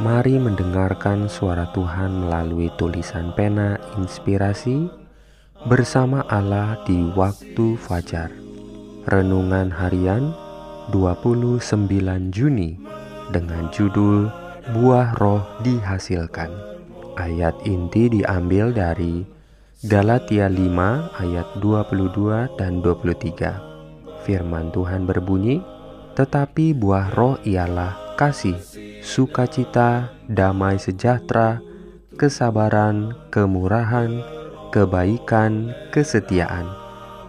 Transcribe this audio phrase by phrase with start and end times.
[0.00, 4.88] Mari mendengarkan suara Tuhan melalui tulisan pena inspirasi
[5.68, 8.32] bersama Allah di waktu fajar.
[9.04, 10.32] Renungan harian
[10.88, 11.60] 29
[12.32, 12.80] Juni
[13.28, 14.32] dengan judul
[14.72, 16.48] Buah Roh Dihasilkan.
[17.20, 19.28] Ayat inti diambil dari
[19.84, 23.52] Galatia 5 ayat 22 dan 23.
[24.24, 25.60] Firman Tuhan berbunyi,
[26.16, 28.60] "Tetapi buah roh ialah kasih,
[29.00, 31.64] sukacita, damai sejahtera,
[32.20, 34.20] kesabaran, kemurahan,
[34.68, 36.68] kebaikan, kesetiaan,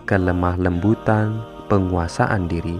[0.03, 2.75] kelemah lembutan, penguasaan diri.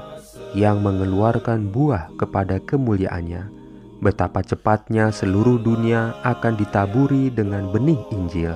[0.56, 3.52] yang mengeluarkan buah kepada kemuliaannya.
[4.00, 8.56] Betapa cepatnya seluruh dunia akan ditaburi dengan benih Injil.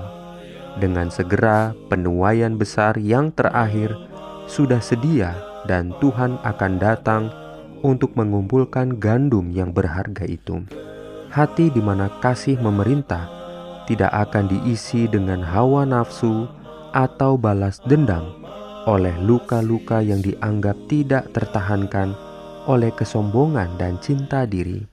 [0.80, 3.92] Dengan segera penuaian besar yang terakhir
[4.48, 5.36] sudah sedia
[5.68, 7.28] dan Tuhan akan datang
[7.84, 10.64] untuk mengumpulkan gandum yang berharga itu
[11.34, 13.26] hati di mana kasih memerintah
[13.90, 16.46] tidak akan diisi dengan hawa nafsu
[16.94, 18.38] atau balas dendam
[18.86, 22.14] oleh luka-luka yang dianggap tidak tertahankan
[22.70, 24.86] oleh kesombongan dan cinta diri.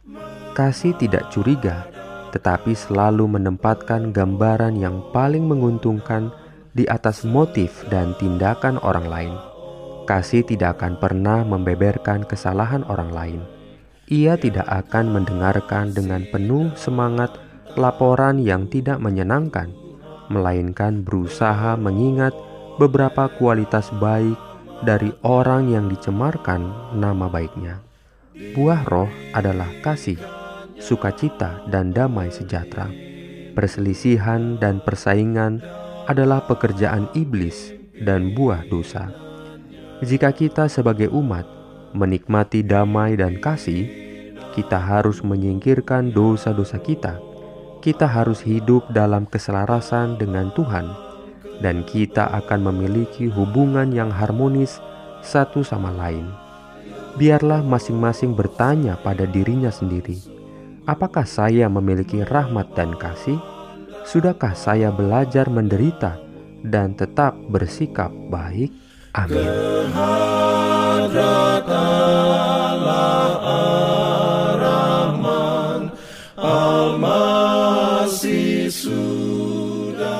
[0.56, 1.86] Kasih tidak curiga,
[2.32, 6.32] tetapi selalu menempatkan gambaran yang paling menguntungkan
[6.72, 9.34] di atas motif dan tindakan orang lain.
[10.08, 13.59] Kasih tidak akan pernah membeberkan kesalahan orang lain
[14.10, 17.30] ia tidak akan mendengarkan dengan penuh semangat
[17.78, 19.70] laporan yang tidak menyenangkan,
[20.26, 22.34] melainkan berusaha mengingat
[22.74, 24.34] beberapa kualitas baik
[24.82, 27.78] dari orang yang dicemarkan nama baiknya.
[28.58, 30.18] Buah roh adalah kasih,
[30.82, 32.90] sukacita, dan damai sejahtera.
[33.54, 35.62] Perselisihan dan persaingan
[36.10, 39.12] adalah pekerjaan iblis dan buah dosa.
[40.00, 41.44] Jika kita sebagai umat
[41.92, 43.99] menikmati damai dan kasih,
[44.52, 47.18] kita harus menyingkirkan dosa-dosa kita.
[47.80, 50.92] Kita harus hidup dalam keselarasan dengan Tuhan,
[51.64, 54.80] dan kita akan memiliki hubungan yang harmonis
[55.24, 56.28] satu sama lain.
[57.16, 60.20] Biarlah masing-masing bertanya pada dirinya sendiri,
[60.84, 63.40] "Apakah saya memiliki rahmat dan kasih?
[64.04, 66.20] Sudahkah saya belajar menderita
[66.64, 68.72] dan tetap bersikap baik?"
[69.10, 69.50] Amin.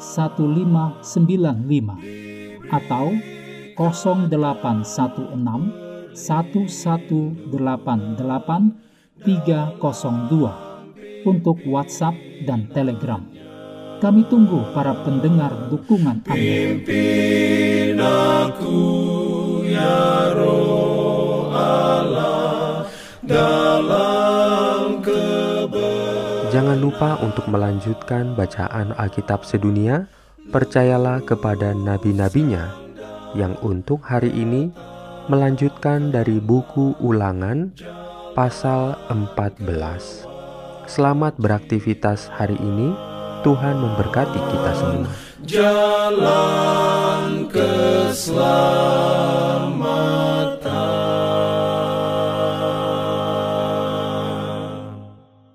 [0.00, 3.12] 1595 atau
[3.76, 8.16] 0816 1188
[9.20, 12.16] 302 untuk WhatsApp
[12.48, 13.20] dan Telegram.
[14.00, 16.40] Kami tunggu para pendengar dukungan Anda.
[19.68, 20.32] ya
[26.50, 30.10] Jangan lupa untuk melanjutkan bacaan Alkitab sedunia.
[30.50, 32.74] Percayalah kepada nabi-nabinya
[33.38, 34.66] yang untuk hari ini
[35.30, 37.70] melanjutkan dari buku Ulangan
[38.34, 40.26] pasal 14.
[40.90, 42.90] Selamat beraktivitas hari ini.
[43.46, 45.10] Tuhan memberkati kita semua.
[45.46, 48.69] Jalan keselamatan